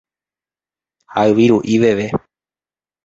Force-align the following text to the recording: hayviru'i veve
hayviru'i 1.13 1.75
veve 1.81 2.07